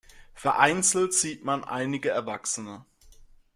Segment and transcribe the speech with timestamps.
[0.33, 2.85] Vereinzelt sieht man einige Erwachsene.